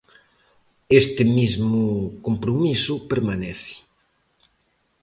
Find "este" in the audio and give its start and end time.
1.01-1.23